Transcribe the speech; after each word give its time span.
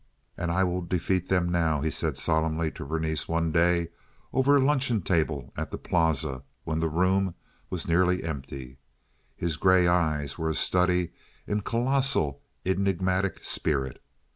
"And 0.35 0.49
I 0.49 0.63
will 0.63 0.81
defeat 0.81 1.29
them 1.29 1.47
now," 1.49 1.81
he 1.81 1.91
said, 1.91 2.17
solemnly, 2.17 2.71
to 2.71 2.83
Berenice 2.87 3.27
one 3.27 3.51
day 3.51 3.89
over 4.33 4.55
a 4.55 4.59
luncheon 4.59 5.03
table 5.03 5.53
at 5.55 5.69
the 5.69 5.77
Plaza 5.77 6.41
when 6.63 6.79
the 6.79 6.89
room 6.89 7.35
was 7.69 7.87
nearly 7.87 8.23
empty. 8.23 8.79
His 9.35 9.57
gray 9.57 9.85
eyes 9.87 10.39
were 10.39 10.49
a 10.49 10.55
study 10.55 11.11
in 11.45 11.61
colossal 11.61 12.41
enigmatic 12.65 13.43
spirit. 13.43 14.01